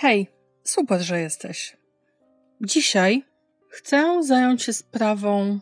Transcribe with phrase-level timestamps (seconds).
[0.00, 0.26] Hej,
[0.64, 1.76] super, że jesteś.
[2.60, 3.24] Dzisiaj
[3.68, 5.58] chcę zająć się sprawą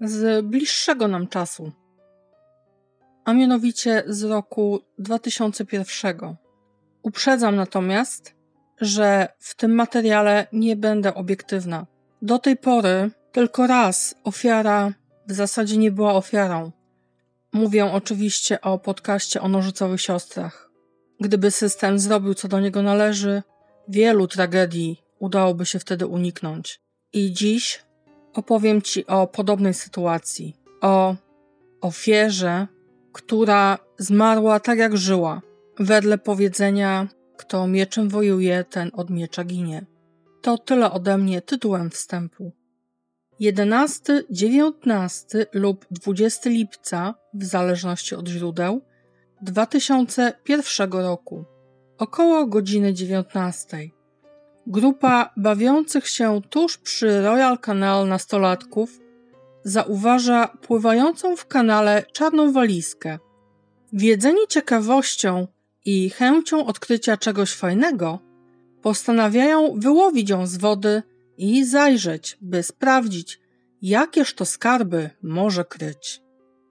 [0.00, 1.72] z bliższego nam czasu,
[3.24, 6.36] a mianowicie z roku 2001.
[7.02, 8.34] Uprzedzam natomiast,
[8.80, 11.86] że w tym materiale nie będę obiektywna.
[12.22, 14.92] Do tej pory tylko raz ofiara
[15.26, 16.70] w zasadzie nie była ofiarą.
[17.52, 20.70] Mówię oczywiście o podcaście o nożycowych siostrach.
[21.20, 23.42] Gdyby system zrobił co do niego należy,
[23.88, 26.80] wielu tragedii udałoby się wtedy uniknąć.
[27.12, 27.82] I dziś
[28.34, 30.56] opowiem Ci o podobnej sytuacji.
[30.80, 31.14] O
[31.80, 32.66] ofierze,
[33.12, 35.42] która zmarła tak jak żyła.
[35.78, 39.84] Wedle powiedzenia, kto mieczem wojuje, ten od miecza ginie.
[40.42, 42.52] To tyle ode mnie tytułem wstępu.
[43.40, 48.80] 11, 19 lub 20 lipca, w zależności od źródeł,
[49.42, 51.44] 2001 roku,
[51.98, 53.88] około godziny 19.
[54.66, 59.00] Grupa bawiących się tuż przy Royal Canal nastolatków
[59.64, 63.18] zauważa pływającą w kanale czarną walizkę.
[63.92, 65.46] Wiedzeni ciekawością
[65.84, 68.18] i chęcią odkrycia czegoś fajnego,
[68.82, 71.02] postanawiają wyłowić ją z wody
[71.38, 73.40] i zajrzeć, by sprawdzić,
[73.82, 76.20] jakież to skarby może kryć.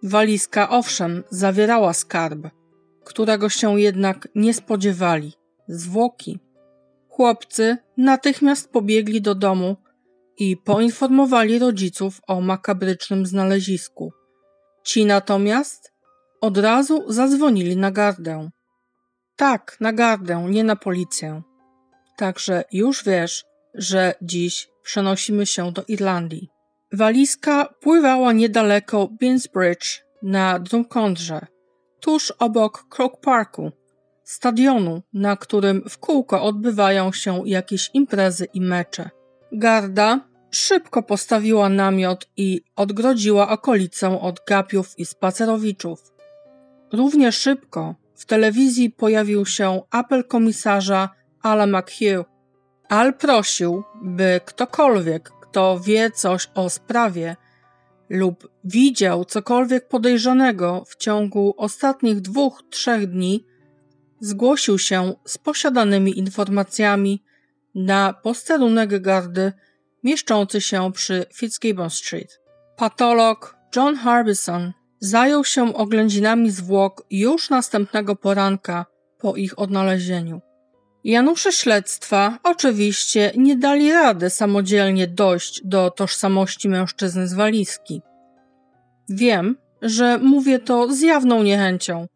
[0.04, 2.48] Walizka owszem zawierała skarb,
[3.04, 5.34] którego się jednak nie spodziewali
[5.68, 6.40] zwłoki.
[7.10, 9.76] Chłopcy natychmiast pobiegli do domu
[10.38, 14.14] i poinformowali rodziców o makabrycznym znalezisku.
[14.84, 15.94] Ci natomiast
[16.42, 18.50] od razu zadzwonili na gardę.
[19.36, 21.42] Tak, na gardę, nie na policję.
[22.18, 26.50] Także już wiesz, że dziś przenosimy się do Irlandii.
[26.94, 31.48] Walizka pływała niedaleko Binsbridge na Drumcondrze,
[32.04, 33.72] tuż obok Croke Parku,
[34.24, 39.10] stadionu, na którym w kółko odbywają się jakieś imprezy i mecze.
[39.52, 40.20] Garda
[40.52, 46.14] szybko postawiła namiot i odgrodziła okolicę od gapiów i spacerowiczów.
[46.94, 51.10] Równie szybko w telewizji pojawił się apel komisarza
[51.42, 52.26] Ala McHugh.
[52.90, 57.36] Al prosił, by ktokolwiek, kto wie coś o sprawie
[58.14, 63.46] lub widział cokolwiek podejrzanego w ciągu ostatnich dwóch, trzech dni,
[64.20, 67.24] zgłosił się z posiadanymi informacjami
[67.76, 69.54] na posterunek gardy
[70.04, 72.40] mieszczący się przy Fitzgibbon Street.
[72.78, 78.86] Patolog John Harbison zajął się oględzinami zwłok już następnego poranka
[79.20, 80.42] po ich odnalezieniu.
[81.04, 88.02] Janusze śledztwa oczywiście nie dali rady samodzielnie dojść do tożsamości mężczyzny z walizki.
[89.10, 92.08] Wiem, że mówię to z jawną niechęcią,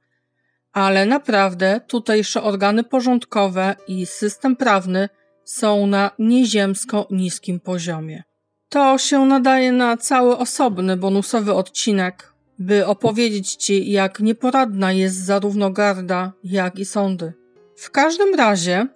[0.73, 5.09] ale naprawdę tutejsze organy porządkowe i system prawny
[5.45, 8.23] są na nieziemsko niskim poziomie.
[8.69, 15.69] To się nadaje na cały osobny bonusowy odcinek, by opowiedzieć Ci, jak nieporadna jest zarówno
[15.69, 17.33] garda, jak i sądy.
[17.77, 18.87] W każdym razie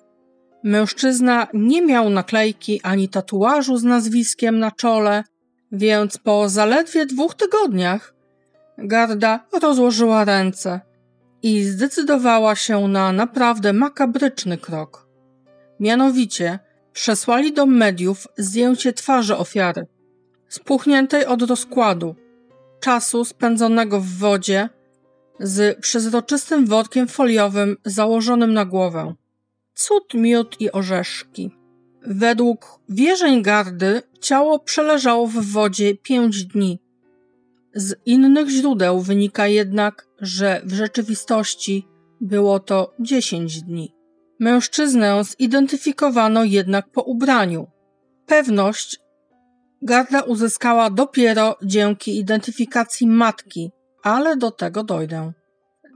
[0.63, 5.23] mężczyzna nie miał naklejki ani tatuażu z nazwiskiem na czole,
[5.71, 8.13] więc po zaledwie dwóch tygodniach
[8.77, 10.79] garda rozłożyła ręce
[11.43, 15.07] i zdecydowała się na naprawdę makabryczny krok.
[15.79, 16.59] Mianowicie
[16.93, 19.87] przesłali do mediów zdjęcie twarzy ofiary,
[20.49, 22.15] spuchniętej od rozkładu,
[22.79, 24.69] czasu spędzonego w wodzie
[25.41, 29.13] z przezroczystym workiem foliowym założonym na głowę.
[29.73, 31.51] Cud, miód i orzeszki.
[32.05, 36.79] Według wierzeń gardy ciało przeleżało w wodzie pięć dni.
[37.75, 41.87] Z innych źródeł wynika jednak, że w rzeczywistości
[42.21, 43.95] było to dziesięć dni.
[44.39, 47.67] Mężczyznę zidentyfikowano jednak po ubraniu.
[48.25, 48.99] Pewność
[49.81, 53.71] garda uzyskała dopiero dzięki identyfikacji matki,
[54.03, 55.31] ale do tego dojdę.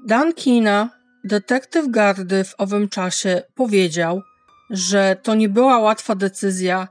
[0.06, 0.90] Dan Kina,
[1.24, 4.22] detektyw gardy w owym czasie, powiedział,
[4.70, 6.88] że to nie była łatwa decyzja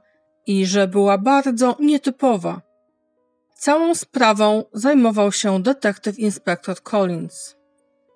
[0.47, 2.61] i że była bardzo nietypowa.
[3.55, 7.57] Całą sprawą zajmował się detektyw inspektor Collins.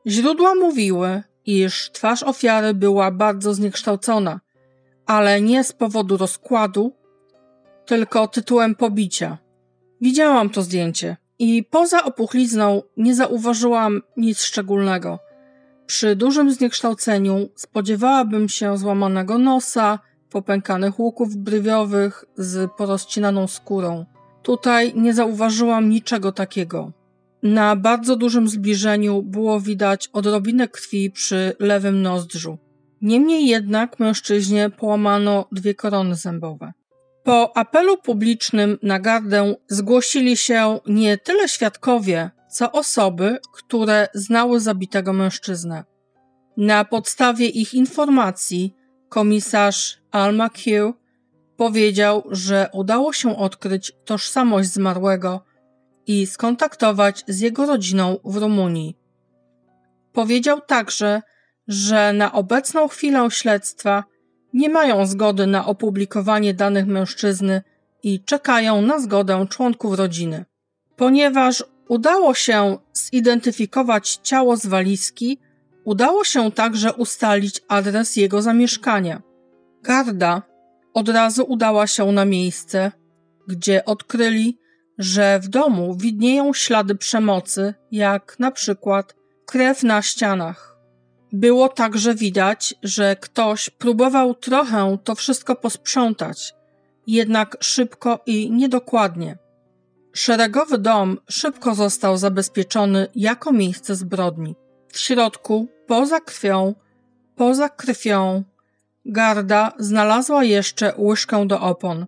[0.06, 4.40] Źródła mówiły, iż twarz ofiary była bardzo zniekształcona,
[5.06, 6.92] ale nie z powodu rozkładu,
[7.86, 9.38] tylko tytułem pobicia.
[10.00, 15.18] Widziałam to zdjęcie i poza opuchlizną nie zauważyłam nic szczególnego.
[15.86, 19.98] Przy dużym zniekształceniu spodziewałabym się złamanego nosa,
[20.30, 24.06] popękanych łuków brwiowych z porozcinaną skórą.
[24.42, 26.92] Tutaj nie zauważyłam niczego takiego.
[27.42, 32.58] Na bardzo dużym zbliżeniu było widać odrobinę krwi przy lewym nozdrzu.
[33.02, 36.72] Niemniej jednak mężczyźnie połamano dwie korony zębowe.
[37.28, 45.12] Po apelu publicznym na gardę zgłosili się nie tyle świadkowie, co osoby, które znały zabitego
[45.12, 45.84] mężczyznę.
[46.56, 48.74] Na podstawie ich informacji
[49.08, 50.96] komisarz Al McHugh
[51.56, 55.44] powiedział, że udało się odkryć tożsamość zmarłego
[56.06, 58.96] i skontaktować z jego rodziną w Rumunii.
[60.12, 61.22] Powiedział także,
[61.66, 64.04] że na obecną chwilę śledztwa
[64.52, 67.62] nie mają zgody na opublikowanie danych mężczyzny
[68.02, 70.44] i czekają na zgodę członków rodziny.
[70.96, 75.38] Ponieważ udało się zidentyfikować ciało z walizki,
[75.84, 79.22] udało się także ustalić adres jego zamieszkania.
[79.82, 80.42] Garda
[80.94, 82.92] od razu udała się na miejsce,
[83.48, 84.58] gdzie odkryli,
[84.98, 89.14] że w domu widnieją ślady przemocy, jak na przykład
[89.46, 90.77] krew na ścianach.
[91.32, 96.54] Było także widać, że ktoś próbował trochę to wszystko posprzątać,
[97.06, 99.38] jednak szybko i niedokładnie.
[100.12, 104.54] Szeregowy dom szybko został zabezpieczony jako miejsce zbrodni.
[104.88, 106.74] W środku, poza krwią,
[107.36, 108.44] poza krwią,
[109.04, 112.06] garda znalazła jeszcze łyżkę do opon.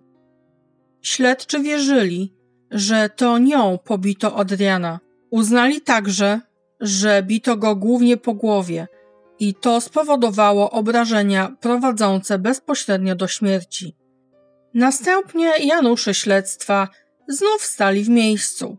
[1.03, 2.35] Śledczy wierzyli,
[2.71, 5.01] że to nią pobito Adriana.
[5.31, 6.41] Uznali także,
[6.81, 8.87] że bito go głównie po głowie–
[9.41, 13.97] i to spowodowało obrażenia prowadzące bezpośrednio do śmierci.
[14.75, 16.89] Następnie Janusze śledztwa
[17.29, 18.79] znów stali w miejscu.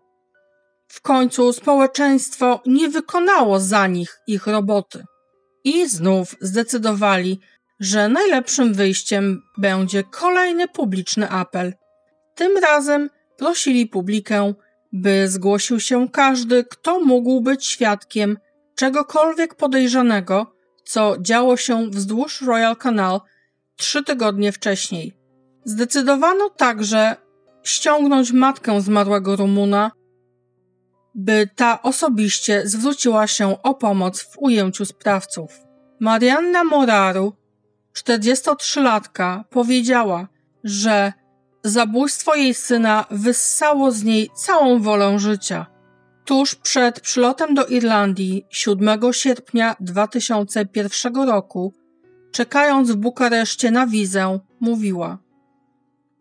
[0.88, 5.06] W końcu społeczeństwo nie wykonało za nich ich roboty
[5.64, 7.40] i znów zdecydowali,
[7.80, 11.74] że najlepszym wyjściem będzie kolejny publiczny apel.
[12.36, 14.54] Tym razem prosili publikę,
[14.94, 18.38] by zgłosił się każdy, kto mógł być świadkiem
[18.82, 23.22] czegokolwiek podejrzanego, co działo się wzdłuż Royal Canal
[23.76, 25.14] trzy tygodnie wcześniej.
[25.66, 27.16] Zdecydowano także
[27.64, 29.92] ściągnąć matkę zmarłego Rumuna,
[31.16, 35.60] by ta osobiście zwróciła się o pomoc w ujęciu sprawców.
[36.00, 37.34] Marianna Moraru,
[37.96, 40.28] 43-latka, powiedziała,
[40.64, 41.14] że
[41.64, 45.66] zabójstwo jej syna wyssało z niej całą wolę życia.
[46.26, 51.74] Tuż przed przylotem do Irlandii 7 sierpnia 2001 roku,
[52.32, 55.18] czekając w Bukareszcie na wizę, mówiła: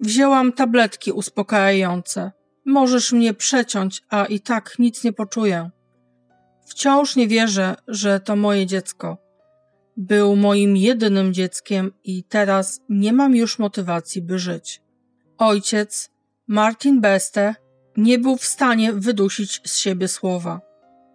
[0.00, 2.32] Wzięłam tabletki uspokajające.
[2.64, 5.70] Możesz mnie przeciąć, a i tak nic nie poczuję.
[6.66, 9.18] Wciąż nie wierzę, że to moje dziecko.
[9.96, 14.82] Był moim jedynym dzieckiem i teraz nie mam już motywacji, by żyć.
[15.38, 16.10] Ojciec,
[16.46, 17.54] Martin Beste,
[17.96, 20.60] nie był w stanie wydusić z siebie słowa.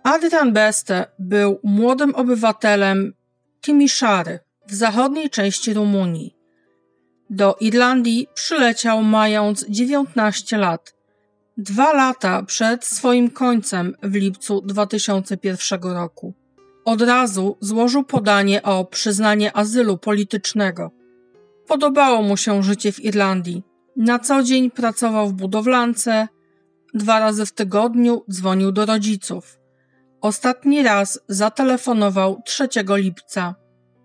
[0.03, 3.13] Adrian Beste był młodym obywatelem
[3.61, 6.35] Timiszary w zachodniej części Rumunii.
[7.29, 10.95] Do Irlandii przyleciał mając 19 lat,
[11.57, 16.33] dwa lata przed swoim końcem w lipcu 2001 roku.
[16.85, 20.91] Od razu złożył podanie o przyznanie azylu politycznego.
[21.67, 23.63] Podobało mu się życie w Irlandii.
[23.97, 26.27] Na co dzień pracował w budowlance,
[26.95, 29.59] Dwa razy w tygodniu dzwonił do rodziców.
[30.21, 33.55] Ostatni raz zatelefonował 3 lipca.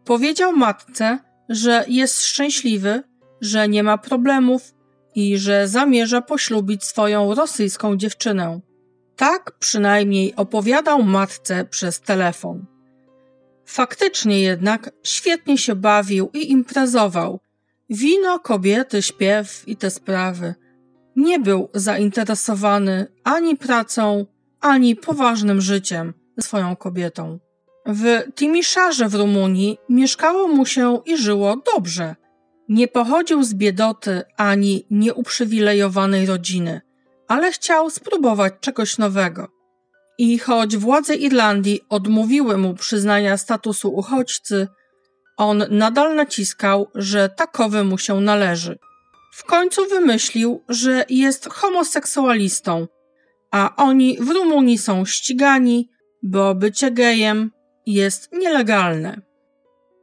[0.04, 3.02] Powiedział matce, że jest szczęśliwy,
[3.40, 4.75] że nie ma problemów
[5.14, 8.61] i że zamierza poślubić swoją rosyjską dziewczynę.
[9.16, 12.66] Tak przynajmniej opowiadał matce przez telefon.
[13.64, 17.40] Faktycznie jednak świetnie się bawił i imprezował.
[17.90, 20.54] Wino, kobiety, śpiew i te sprawy–
[21.17, 24.26] nie był zainteresowany ani pracą,
[24.61, 27.38] ani poważnym życiem swoją kobietą.
[27.87, 32.17] W Timiszarze w Rumunii mieszkało mu się i żyło dobrze.
[32.69, 36.81] Nie pochodził z biedoty ani nieuprzywilejowanej rodziny,
[37.29, 39.49] ale chciał spróbować czegoś nowego.
[40.19, 44.69] I choć władze Irlandii odmówiły mu przyznania statusu uchodźcy,
[45.37, 48.79] on nadal naciskał, że takowy mu się należy.
[49.30, 52.87] W końcu wymyślił, że jest homoseksualistą,
[53.50, 55.90] a oni w Rumunii są ścigani,
[56.22, 57.50] bo bycie gejem
[57.87, 59.20] jest nielegalne.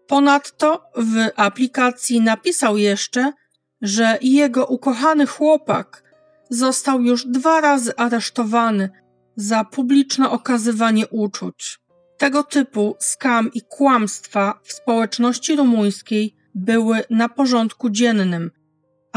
[0.07, 3.33] Ponadto w aplikacji napisał jeszcze,
[3.81, 6.03] że jego ukochany chłopak
[6.49, 8.89] został już dwa razy aresztowany
[9.35, 11.79] za publiczne okazywanie uczuć.
[12.17, 18.51] Tego typu skam i kłamstwa w społeczności rumuńskiej były na porządku dziennym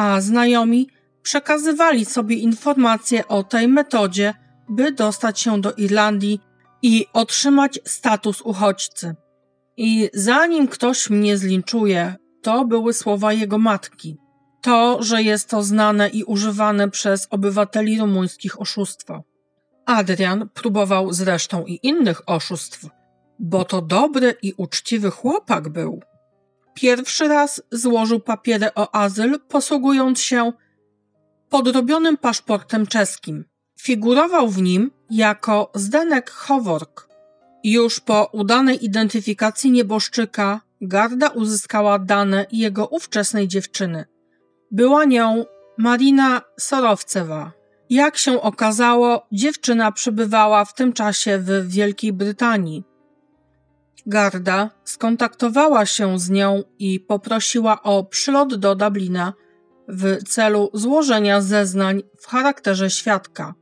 [0.00, 0.88] a znajomi
[1.23, 4.35] przekazywali sobie informacje o tej metodzie,
[4.69, 6.40] by dostać się do Irlandii
[6.83, 9.14] i otrzymać status uchodźcy.
[9.76, 14.16] I zanim ktoś mnie zlinczuje, to były słowa jego matki.
[14.62, 19.23] To, że jest to znane i używane przez obywateli rumuńskich oszustwo.
[19.87, 22.87] Adrian próbował zresztą i innych oszustw,
[23.38, 26.00] bo to dobry i uczciwy chłopak był.
[26.74, 30.52] Pierwszy raz złożył papiery o azyl, posługując się
[31.48, 33.44] podrobionym paszportem czeskim.
[33.80, 37.08] Figurował w nim jako Zdenek Hovork.
[37.64, 44.04] Już po udanej identyfikacji nieboszczyka Garda uzyskała dane jego ówczesnej dziewczyny.
[44.70, 45.44] Była nią
[45.78, 47.52] Marina Sorowcewa.
[47.90, 52.84] Jak się okazało, dziewczyna przebywała w tym czasie w Wielkiej Brytanii.
[54.07, 59.33] Garda skontaktowała się z nią i poprosiła o przylot do Dublina
[59.88, 63.54] w celu złożenia zeznań w charakterze świadka.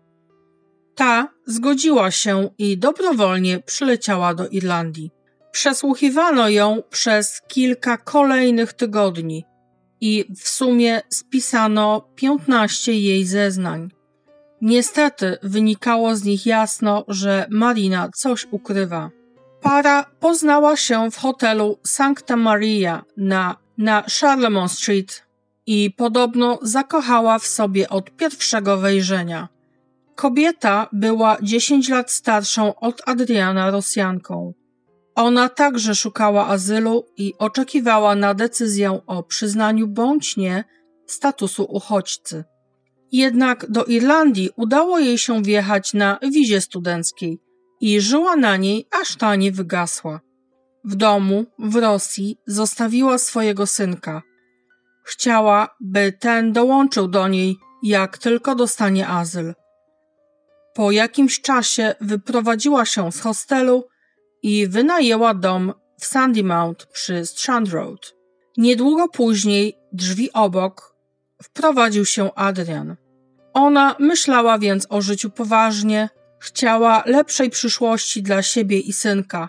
[0.95, 5.11] Ta zgodziła się i dobrowolnie przyleciała do Irlandii.
[5.53, 9.45] Przesłuchiwano ją przez kilka kolejnych tygodni
[10.01, 13.89] i w sumie spisano 15 jej zeznań.
[14.61, 19.11] Niestety wynikało z nich jasno, że Marina coś ukrywa.
[19.63, 25.23] Para poznała się w hotelu Sancta Maria na, na Charlemont Street
[25.67, 29.49] i podobno zakochała w sobie od pierwszego wejrzenia.
[30.15, 34.53] Kobieta była 10 lat starszą od Adriana Rosjanką.
[35.15, 40.65] Ona także szukała azylu i oczekiwała na decyzję o przyznaniu bądź nie
[41.07, 42.45] statusu uchodźcy.
[43.13, 47.41] Jednak do Irlandii udało jej się wjechać na wizie studenckiej
[47.81, 50.21] i żyła na niej, aż ta nie wygasła.
[50.85, 54.23] W domu, w Rosji, zostawiła swojego synka.
[55.05, 59.55] Chciała, by ten dołączył do niej, jak tylko dostanie azyl.
[60.75, 63.85] Po jakimś czasie wyprowadziła się z hostelu
[64.43, 68.15] i wynajęła dom w Sandymount przy Strand Road.
[68.57, 70.95] Niedługo później, drzwi obok,
[71.43, 72.97] wprowadził się Adrian.
[73.55, 76.09] Ona myślała więc o życiu poważnie,
[76.41, 79.49] chciała lepszej przyszłości dla siebie i synka.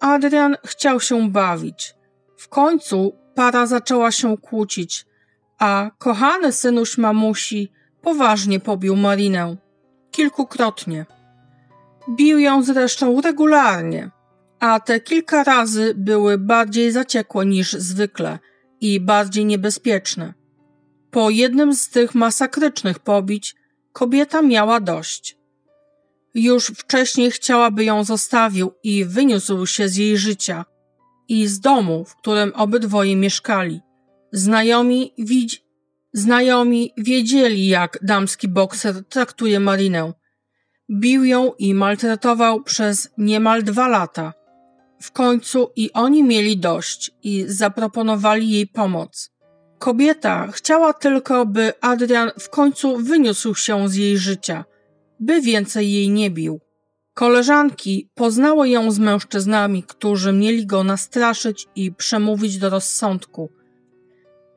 [0.00, 1.94] Adrian chciał się bawić.
[2.36, 5.06] W końcu para zaczęła się kłócić,
[5.58, 9.56] a kochany synuś mamusi poważnie pobił Marinę.
[10.10, 11.06] Kilkukrotnie.
[12.10, 14.10] Bił ją zresztą regularnie,
[14.60, 18.38] a te kilka razy były bardziej zaciekłe niż zwykle
[18.80, 20.34] i bardziej niebezpieczne.
[21.10, 23.54] Po jednym z tych masakrycznych pobić
[23.92, 25.38] kobieta miała dość.
[26.34, 30.64] Już wcześniej chciałaby ją zostawił i wyniósł się z jej życia
[31.28, 33.80] i z domu, w którym obydwoje mieszkali.
[34.32, 35.64] Znajomi, widz...
[36.12, 40.12] Znajomi wiedzieli, jak damski bokser traktuje Marinę.
[40.90, 44.32] Bił ją i maltretował przez niemal dwa lata.
[45.00, 49.30] W końcu i oni mieli dość i zaproponowali jej pomoc.
[49.78, 54.64] Kobieta chciała tylko, by Adrian w końcu wyniósł się z jej życia,
[55.24, 56.60] by więcej jej nie bił.
[57.14, 63.50] Koleżanki poznały ją z mężczyznami, którzy mieli go nastraszyć i przemówić do rozsądku.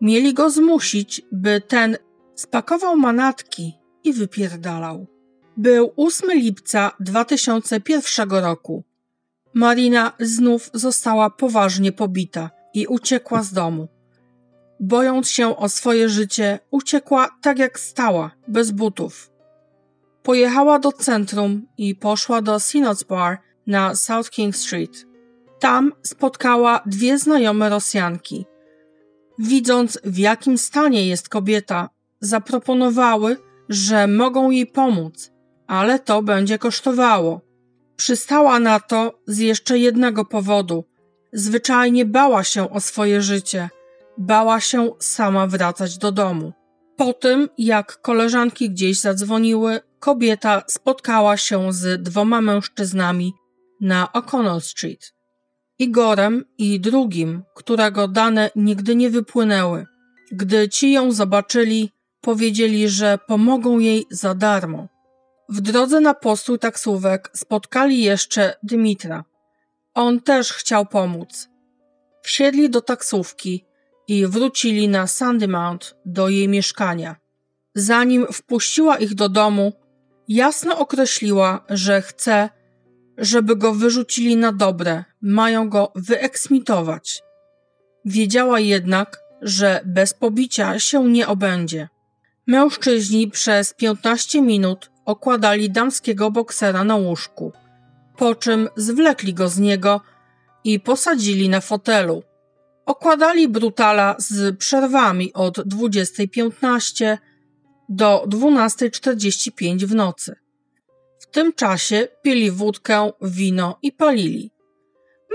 [0.02, 1.98] Mieli go zmusić, by ten
[2.36, 5.08] spakował manatki i wypierdalał.
[5.58, 8.84] Był 8 lipca 2001 roku.
[9.54, 13.88] Marina znów została poważnie pobita i uciekła z domu.
[14.80, 19.37] Bojąc się o swoje życie, uciekła tak jak stała, bez butów.
[20.28, 25.06] Pojechała do centrum i poszła do Synods Bar na South King Street.
[25.60, 28.46] Tam spotkała dwie znajome Rosjanki.
[29.40, 33.38] Widząc, w jakim stanie jest kobieta, zaproponowały,
[33.70, 35.32] że mogą jej pomóc,
[35.68, 37.42] ale to będzie kosztowało.
[37.96, 40.84] Przystała na to z jeszcze jednego powodu.
[41.34, 43.70] Zwyczajnie bała się o swoje życie.
[44.18, 46.54] Bała się sama wracać do domu.
[46.98, 53.34] Po tym, jak koleżanki gdzieś zadzwoniły, kobieta spotkała się z dwoma mężczyznami
[53.82, 55.14] na O'Connell Street.
[55.80, 59.86] Igorem i drugim, którego dane nigdy nie wypłynęły.
[60.32, 64.88] Gdy ci ją zobaczyli, powiedzieli, że pomogą jej za darmo.
[65.50, 69.24] W drodze na postój taksówek spotkali jeszcze Dmitra.
[69.94, 71.50] On też chciał pomóc.
[72.24, 73.66] Wsiedli do taksówki
[74.08, 77.16] i wrócili na Sandymount do jej mieszkania.
[77.76, 79.74] Zanim wpuściła ich do domu,
[80.28, 82.50] jasno określiła, że chce,
[83.18, 87.24] żeby go wyrzucili na dobre, mają go wyeksmitować.
[88.06, 91.88] Wiedziała jednak, że bez pobicia się nie obędzie.
[92.48, 97.54] Mężczyźni przez 15 minut okładali damskiego boksera na łóżku,
[98.18, 100.02] po czym zwlekli go z niego
[100.64, 102.24] i posadzili na fotelu.
[102.86, 107.18] Okładali Brutala z przerwami od 20.15
[107.90, 110.36] do 12.45 w nocy.
[111.20, 114.52] W tym czasie pili wódkę, wino i palili.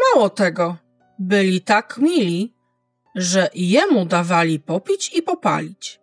[0.01, 0.77] Mało tego,
[1.19, 2.55] byli tak mili,
[3.15, 6.01] że jemu dawali popić i popalić.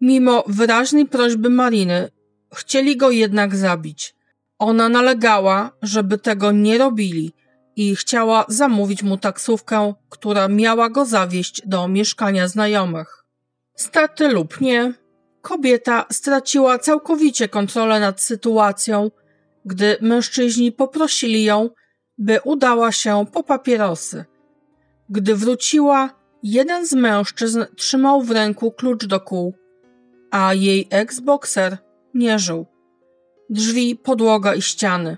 [0.00, 2.08] Mimo wyraźnej prośby Mariny,
[2.54, 4.14] chcieli go jednak zabić.
[4.58, 7.32] Ona nalegała, żeby tego nie robili
[7.76, 13.24] i chciała zamówić mu taksówkę, która miała go zawieźć do mieszkania znajomych.
[13.74, 14.94] Stety lub nie,
[15.42, 19.10] kobieta straciła całkowicie kontrolę nad sytuacją,
[19.64, 21.70] gdy mężczyźni poprosili ją,
[22.18, 24.24] by udała się po papierosy.
[25.08, 26.10] Gdy wróciła,
[26.42, 29.54] jeden z mężczyzn trzymał w ręku klucz do kół,
[30.30, 31.76] a jej ex-bokser
[32.14, 32.66] nie żył.
[33.50, 35.16] Drzwi, podłoga i ściany.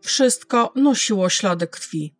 [0.00, 2.14] Wszystko nosiło ślady krwi.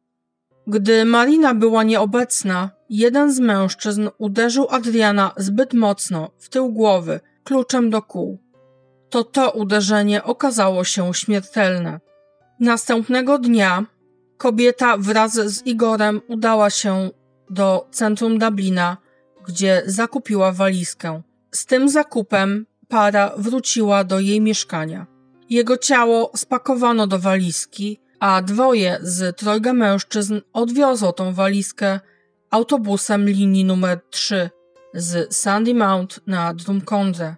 [0.66, 7.90] Gdy Marina była nieobecna, jeden z mężczyzn uderzył Adriana zbyt mocno w tył głowy kluczem
[7.90, 8.38] do kół.
[9.10, 12.00] To to uderzenie okazało się śmiertelne.
[12.60, 13.86] Następnego dnia
[14.38, 17.10] kobieta wraz z Igorem udała się
[17.50, 18.96] do centrum Dublina,
[19.46, 21.22] gdzie zakupiła walizkę.
[21.50, 25.06] Z tym zakupem para wróciła do jej mieszkania.
[25.50, 32.00] Jego ciało spakowano do walizki, a dwoje z trojga mężczyzn odwiozło tą walizkę
[32.50, 34.50] autobusem linii numer 3
[34.94, 37.36] z Sandy Mount na Drumcondre.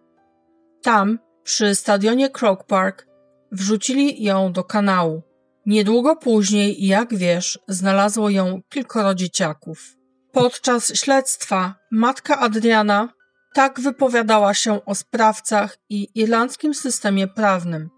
[0.83, 3.07] Tam, przy stadionie Croke Park,
[3.53, 5.23] wrzucili ją do kanału.
[5.67, 9.97] Niedługo później, jak wiesz, znalazło ją kilkoro dzieciaków.
[10.33, 13.09] Podczas śledztwa matka Adriana
[13.55, 17.91] tak wypowiadała się o sprawcach i irlandzkim systemie prawnym.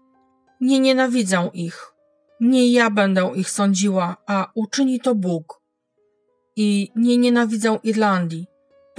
[0.61, 1.91] Nie nienawidzę ich.
[2.41, 5.61] Nie ja będę ich sądziła, a uczyni to Bóg.
[6.55, 8.47] I nie nienawidzę Irlandii.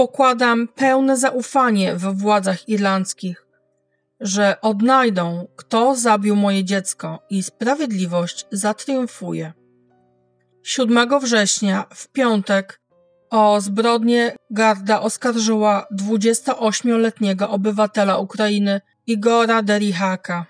[0.01, 3.47] Pokładam pełne zaufanie we władzach irlandzkich,
[4.21, 9.53] że odnajdą, kto zabił moje dziecko i sprawiedliwość zatriumfuje.
[10.63, 12.81] 7 września, w piątek,
[13.31, 20.47] o zbrodnię garda oskarżyła 28-letniego obywatela Ukrainy Igora Derihaka.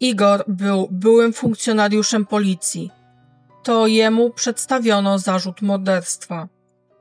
[0.00, 2.90] Igor był byłym funkcjonariuszem policji.
[3.62, 6.53] To jemu przedstawiono zarzut morderstwa.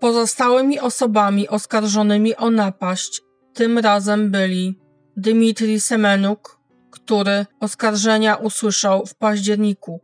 [0.04, 3.22] Pozostałymi osobami oskarżonymi o napaść
[3.54, 4.80] tym razem byli
[5.18, 6.60] Dmitrij Semenuk,
[6.92, 10.02] który oskarżenia usłyszał w październiku.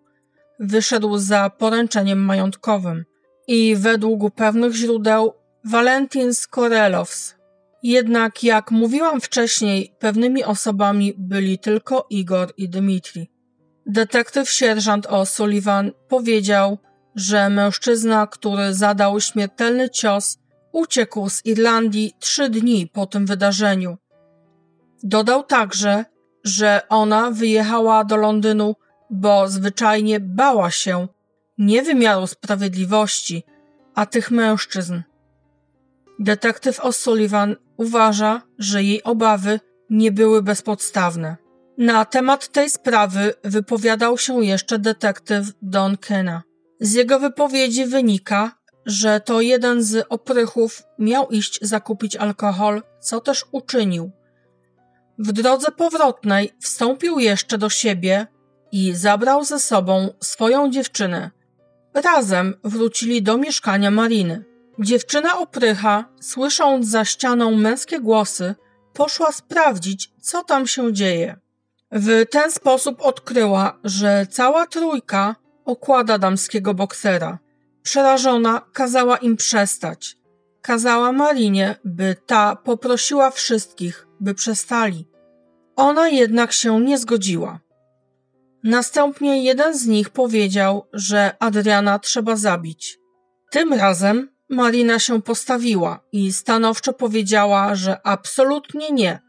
[0.59, 3.05] Wyszedł za poręczeniem majątkowym
[3.47, 5.33] i według pewnych źródeł
[5.63, 7.35] Valentin Skorelows.
[7.83, 13.31] Jednak jak mówiłam wcześniej, pewnymi osobami byli tylko Igor i Dmitri.
[13.85, 16.77] Detektyw sierżant O'Sullivan powiedział,
[17.15, 20.37] że mężczyzna, który zadał śmiertelny cios,
[20.71, 23.97] uciekł z Irlandii trzy dni po tym wydarzeniu.
[25.03, 26.05] Dodał także,
[26.43, 28.75] że ona wyjechała do Londynu,
[29.09, 31.07] bo zwyczajnie bała się
[31.57, 33.43] nie wymiaru sprawiedliwości,
[33.95, 35.01] a tych mężczyzn.
[36.19, 41.37] Detektyw O'Sullivan uważa, że jej obawy nie były bezpodstawne.
[41.77, 46.48] Na temat tej sprawy wypowiadał się jeszcze detektyw Don Kenna.
[46.79, 53.45] Z jego wypowiedzi wynika, że to jeden z oprychów miał iść zakupić alkohol, co też
[53.51, 54.11] uczynił.
[55.19, 58.27] W drodze powrotnej wstąpił jeszcze do siebie
[58.71, 61.31] i zabrał ze sobą swoją dziewczynę.
[61.93, 64.45] Razem wrócili do mieszkania Mariny.
[64.79, 68.55] Dziewczyna oprycha, słysząc za ścianą męskie głosy,
[68.93, 71.39] poszła sprawdzić, co tam się dzieje.
[71.91, 75.35] W ten sposób odkryła, że cała trójka
[75.69, 77.39] okłada damskiego boksera.
[77.83, 80.17] Przerażona kazała im przestać.
[80.61, 85.07] Kazała Marinie, by ta poprosiła wszystkich, by przestali.
[85.75, 87.59] Ona jednak się nie zgodziła.
[88.63, 92.99] Następnie jeden z nich powiedział, że Adriana trzeba zabić.
[93.51, 99.19] Tym razem Marina się postawiła i stanowczo powiedziała, że absolutnie nie.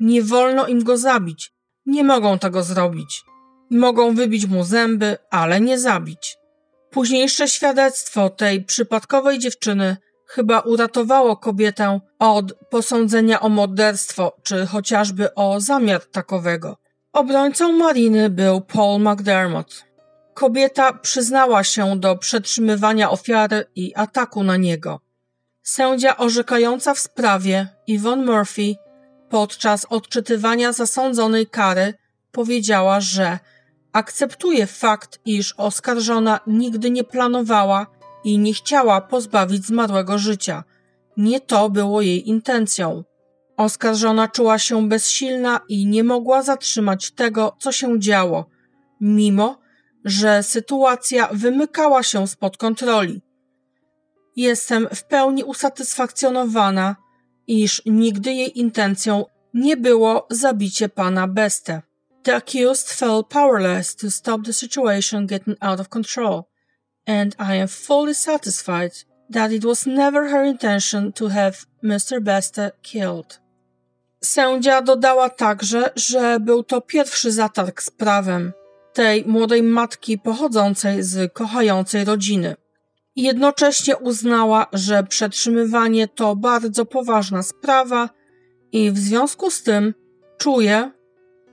[0.00, 1.52] Nie wolno im go zabić.
[1.86, 3.24] Nie mogą tego zrobić.
[3.70, 6.38] Mogą wybić mu zęby, ale nie zabić.
[6.90, 15.60] Późniejsze świadectwo tej przypadkowej dziewczyny chyba uratowało kobietę od posądzenia o morderstwo, czy chociażby o
[15.60, 16.76] zamiar takowego.
[17.12, 19.84] Obrońcą Mariny był Paul McDermott.
[20.34, 25.00] Kobieta przyznała się do przetrzymywania ofiary i ataku na niego.
[25.62, 28.74] Sędzia orzekająca w sprawie, Yvonne Murphy,
[29.30, 31.94] podczas odczytywania zasądzonej kary
[32.32, 33.38] powiedziała, że
[33.98, 37.86] akceptuje fakt, iż oskarżona nigdy nie planowała
[38.24, 40.64] i nie chciała pozbawić zmarłego życia.
[41.16, 43.04] Nie to było jej intencją.
[43.56, 48.46] Oskarżona czuła się bezsilna i nie mogła zatrzymać tego, co się działo,
[49.00, 49.58] mimo
[50.04, 53.20] że sytuacja wymykała się spod kontroli.
[54.36, 56.96] Jestem w pełni usatysfakcjonowana,
[57.46, 61.87] iż nigdy jej intencją nie było zabicie pana Beste.
[62.22, 66.48] The accused felt powerless to stop the situation getting out of control,
[67.06, 68.92] and I am fully satisfied
[69.30, 72.20] that it was never her intention to have Mr.
[72.20, 73.40] Beste killed.
[74.20, 78.52] Sędzia dodała także, że był to pierwszy zatarg z prawem
[78.92, 82.56] tej młodej matki pochodzącej z kochającej rodziny.
[83.16, 88.10] Jednocześnie uznała, że przetrzymywanie to bardzo poważna sprawa
[88.72, 89.94] i w związku z tym
[90.38, 90.90] czuje,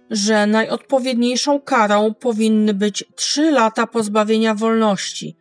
[0.10, 5.38] że najodpowiedniejszą karą powinny być trzy lata pozbawienia wolności,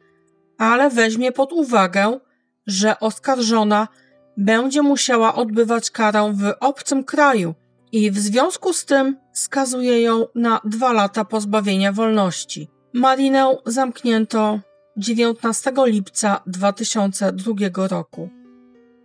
[0.58, 2.20] ale weźmie pod uwagę,
[2.66, 3.88] że oskarżona
[4.36, 7.54] będzie musiała odbywać karę w obcym kraju
[7.92, 12.68] i w związku z tym skazuje ją na dwa lata pozbawienia wolności.
[12.92, 14.60] Marinę zamknięto
[14.96, 18.28] 19 lipca 2002 roku.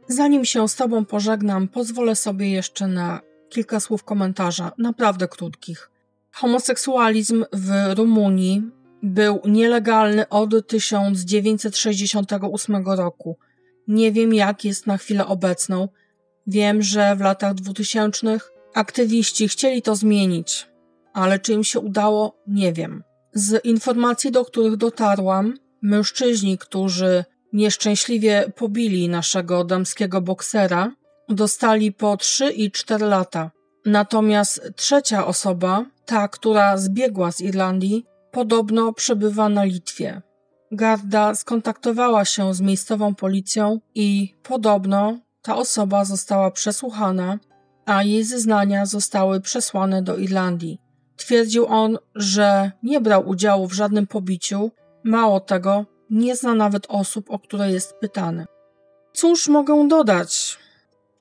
[0.08, 5.92] Zanim się z Tobą pożegnam, pozwolę sobie jeszcze na kilka słów komentarza, naprawdę krótkich.
[6.32, 8.64] Homoseksualizm w Rumunii
[9.04, 13.38] był nielegalny od 1968 roku.
[13.88, 15.88] Nie wiem, jak jest na chwilę obecną.
[16.48, 18.40] Wiem, że w latach 2000
[18.74, 20.68] aktywiści chcieli to zmienić,
[21.14, 23.04] ale czy im się udało, nie wiem.
[23.34, 30.92] Z informacji, do których dotarłam, mężczyźni, którzy nieszczęśliwie pobili naszego damskiego boksera,
[31.30, 33.52] dostali po 3 i 4 lata.
[33.86, 40.22] Natomiast trzecia osoba, ta, która zbiegła z Irlandii, podobno przebywa na Litwie.
[40.72, 47.40] Garda skontaktowała się z miejscową policją i podobno ta osoba została przesłuchana,
[47.86, 50.82] a jej zeznania zostały przesłane do Irlandii.
[51.16, 54.72] Twierdził on, że nie brał udziału w żadnym pobiciu,
[55.04, 58.46] mało tego, nie zna nawet osób, o które jest pytany.
[59.14, 60.60] Cóż mogę dodać?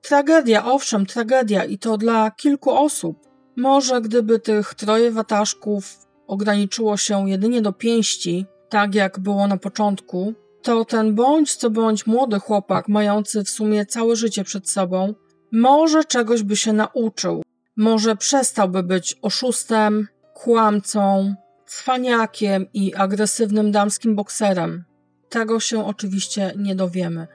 [0.02, 3.28] Tragedia, owszem, tragedia i to dla kilku osób.
[3.56, 10.34] Może gdyby tych troje wataszków ograniczyło się jedynie do pięści, tak jak było na początku,
[10.62, 15.14] to ten bądź co bądź młody chłopak, mający w sumie całe życie przed sobą,
[15.52, 17.42] może czegoś by się nauczył.
[17.76, 21.34] Może przestałby być oszustem, kłamcą,
[21.66, 24.84] cwaniakiem i agresywnym damskim bokserem.
[25.28, 27.26] Tego się oczywiście nie dowiemy.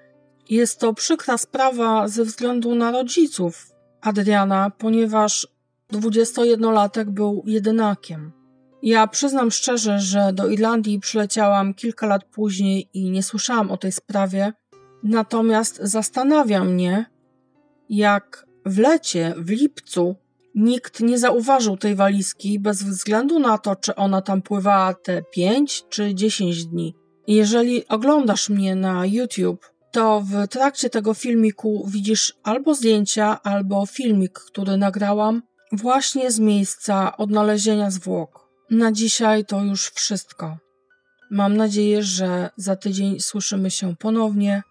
[0.49, 5.47] Jest to przykra sprawa ze względu na rodziców Adriana, ponieważ
[5.93, 8.31] 21-latek był jedynakiem.
[8.81, 13.91] Ja przyznam szczerze, że do Irlandii przyleciałam kilka lat później i nie słyszałam o tej
[13.91, 14.53] sprawie,
[15.03, 17.05] natomiast zastanawia mnie,
[17.89, 20.15] jak w lecie, w lipcu,
[20.55, 25.83] nikt nie zauważył tej walizki bez względu na to, czy ona tam pływała te 5
[25.89, 26.95] czy 10 dni.
[27.27, 34.33] Jeżeli oglądasz mnie na YouTube, to w trakcie tego filmiku widzisz albo zdjęcia, albo filmik,
[34.33, 38.49] który nagrałam właśnie z miejsca odnalezienia zwłok.
[38.69, 40.57] Na dzisiaj to już wszystko.
[41.31, 44.63] Mam nadzieję, że za tydzień słyszymy się ponownie.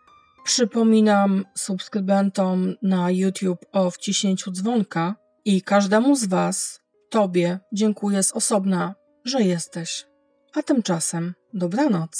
[0.44, 6.80] Przypominam subskrybentom na YouTube o wciśnięciu dzwonka i każdemu z Was,
[7.10, 10.06] Tobie, dziękuję z osobna, że jesteś.
[10.54, 12.12] A tymczasem dobranoc.